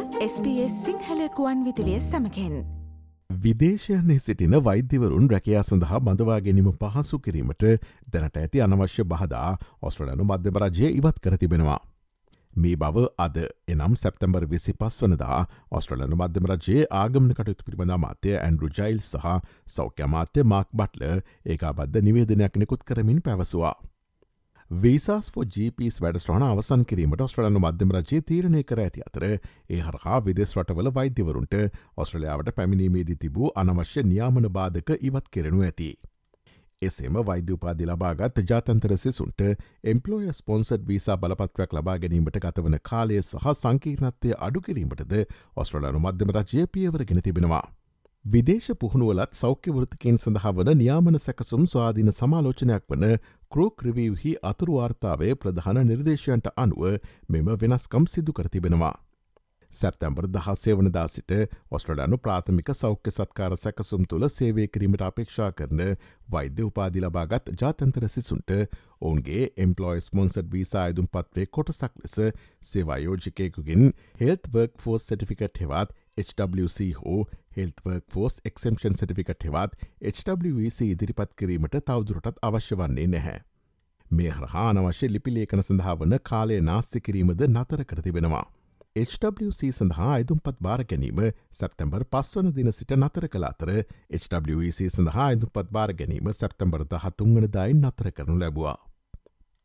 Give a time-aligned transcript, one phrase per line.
[0.00, 2.52] SBS සිංහලකුවන් විදිලිය සමකෙන්
[3.42, 7.66] විදේශයන්නේ සිටින වෛද්‍යවරුන් රැකයා සඳහා බඳවා ගැනීම පහසු කිරීමට
[8.14, 9.50] දැනට ඇති අනවශ්‍ය බහදා
[9.82, 11.78] ඔස්ට්‍රලනු මධ්‍යමරජය ඉවත් කර තිබෙනවා.
[12.54, 13.36] මේ බව අද
[13.68, 19.38] එනම් සැප්තැම්බර් විසි පස් වනදා ඔස්ට්‍රලනු මධ්‍යමරජයේ ආගමන කටයුතු පිළිබඳ මාත්‍යය ඇන්ඩරු ජයිල් සහ
[19.76, 23.76] සෞඛ්‍යමාත්‍ය මාක් බට්ල ඒකාබද්ධ නිවේදනයක් නිකුත් කරමින් පැවසවා.
[24.70, 30.20] වීසස් ෝ GPස් වැඩස්ට්‍රහන අවසන් කිරීමට ඔස්ට්‍රලනු මධ්‍යම රජයේ තීරණය කර ඇති අතර ඒ හරහා
[30.20, 31.56] විදෙස් රටවල වෛද්‍යවරුන්ට
[31.96, 35.88] ඔස්ට්‍රලයාාවට පැමිණීමේදී තිබූ අනවශ්‍ය නියාමන බාධක ඉවත් කෙරෙනු ඇති.
[36.82, 39.44] එසේම වෛද්‍යපාදි ලබාගත් ජාතන්තර සිසුන්ට
[39.84, 45.18] එම්පලෝය ස්පොන්සඩ් වීසා බලපත්‍රයක් ලබා ගැනීමට ගතවන කාලය සහ සංකීර්ණත්වය අඩු කිරීමටද
[45.56, 47.66] ඔස්ට්‍රලනු මධ්‍යම රජය පියවරගෙන තිබෙනවා.
[48.24, 53.04] විදේශ පුහුණුවලත් සෞඛ්‍යවෘතිකෙන් සඳහා වන නියාමන සැකසුම් ස්වාධීන සමාලෝචනයක් වන
[53.50, 56.82] කරෝක් රිවවහි අතුරුවාර්තාවේ ප්‍රධාන නිර්දේශයන්ට අනුව
[57.28, 58.96] මෙම වෙනස්කම් සිදු කරතිබෙනවා.
[59.70, 61.32] සැප්තැම්බර් දහස්සේ වනදා සිට
[61.70, 65.82] ඔස්ට්‍රඩනු ප්‍රාථමික සෞඛ්‍ය සත්කාර සැකසුම් තුළ සේවය කිරීමට අපේක්ෂා කරන
[66.28, 72.16] වෛද්‍ය උපාදි ලබාගත් ජාතන්තර සිසුන්ට ඔවුන්ගේ එම්පලොයිස් මොන්සඩ් වීසා අයදුම් පත්වේ කොටසක් ලෙස
[72.64, 73.86] සේවායෝජිකයකුගින්
[74.20, 77.20] හෙල්ත් වර්ක් ෆෝස් සටිෆිකට් හෙවත් HWC හෝ
[77.56, 79.72] හෙල්වර්ක් ෆෝස් එක්ෂම්ෂන් සටිකට හෙවත්
[80.10, 83.40] HWC ඉදිරිපත් කිරීමට තවදුරටත් අවශ්‍ය වන්නේ නැහැ.
[84.10, 88.44] මේ හරහා අනවශ්‍ය ලිපිලේකන සඳහා වන කාලය නාස්ති කිරීමද නතර කරතිබෙනවා.
[88.98, 91.20] HWC සඳහා අයිදුම්පත් බාර ගැනීම
[91.58, 93.74] සැප්තැම්බර් පස්වන දින සිට නතර කළ අතර
[94.20, 98.78] HWC සඳහා අයිදුපත් බාර ගැනීම සැප්තැම්බර් දහතුන්ගන දයින් නතර කරනු ලැබවා.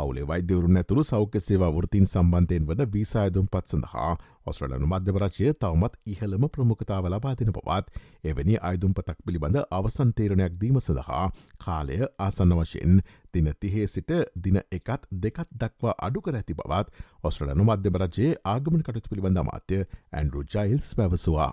[0.00, 4.12] පවුලේ වෛද්‍යවරුන් ඇතුළු සෞඛ්‍ය සේවා වෘතින් සම්බන්ධයෙන් වන වීසායදුම් පත් සඳහා
[4.46, 11.24] ඔස්ට්‍රලනු මධ්‍යවරචය තවමත් ඉහළම ප්‍රමුඛතාව ලබාතින පවත් එවැනි අයිදුම්පතක් පිළිබඳ අවසන්තේරණයක් දීම සඳහා
[11.58, 13.02] කාලය ආසන්න වශයෙන්
[13.34, 19.44] දින තිහේ සිට දින එකත් දෙකත් දක්වා අඩුකර ඇති බවත් ඔස්ට්‍රලනු මධ්‍යවරජයේ ආගමන කටතු පිළිබඳ
[19.44, 21.52] මාත්‍ය ඇන්ඩරු ජයිල්ස් පැවසවා.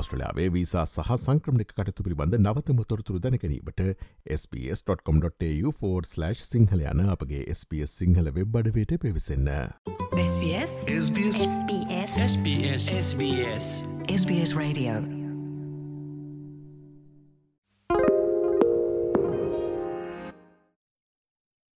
[0.00, 3.84] ඔස්ට්‍රලයාාවේ වීසා සහ සංක්‍රමික කටතු පිළිබඳ නවතම තොරතුරු දැනැනීමට
[4.48, 9.52] ps.com.tu4/ සිංහල යන අපගේ SBS සිංහල වෙබ් අඩවයට පිවිසන්න.
[10.18, 11.44] SBS SBS
[12.18, 12.18] SBS
[12.96, 13.70] SBS
[14.16, 15.17] SBS Radio